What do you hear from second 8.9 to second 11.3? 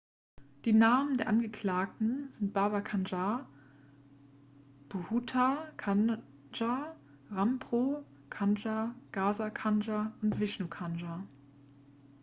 gaza kanjar und vishnu kanjar